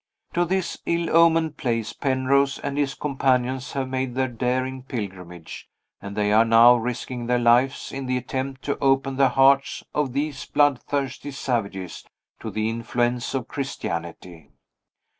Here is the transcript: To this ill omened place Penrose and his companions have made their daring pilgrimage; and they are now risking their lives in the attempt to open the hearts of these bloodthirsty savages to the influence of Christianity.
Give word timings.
To 0.33 0.45
this 0.45 0.79
ill 0.87 1.15
omened 1.15 1.57
place 1.57 1.93
Penrose 1.93 2.57
and 2.57 2.75
his 2.75 2.95
companions 2.95 3.73
have 3.73 3.87
made 3.87 4.15
their 4.15 4.27
daring 4.27 4.81
pilgrimage; 4.81 5.69
and 6.01 6.15
they 6.17 6.31
are 6.31 6.43
now 6.43 6.75
risking 6.75 7.27
their 7.27 7.37
lives 7.37 7.91
in 7.91 8.07
the 8.07 8.17
attempt 8.17 8.63
to 8.63 8.79
open 8.79 9.17
the 9.17 9.29
hearts 9.29 9.83
of 9.93 10.13
these 10.13 10.43
bloodthirsty 10.47 11.29
savages 11.29 12.03
to 12.39 12.49
the 12.49 12.67
influence 12.67 13.35
of 13.35 13.47
Christianity. 13.47 14.49